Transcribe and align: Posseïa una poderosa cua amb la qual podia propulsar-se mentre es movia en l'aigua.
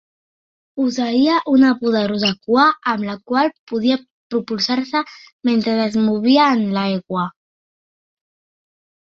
Posseïa 0.79 1.33
una 1.51 1.73
poderosa 1.83 2.29
cua 2.47 2.63
amb 2.93 3.05
la 3.09 3.17
qual 3.33 3.51
podia 3.73 3.99
propulsar-se 4.35 5.03
mentre 5.51 5.77
es 5.85 6.01
movia 6.09 6.49
en 6.57 6.67
l'aigua. 6.81 7.29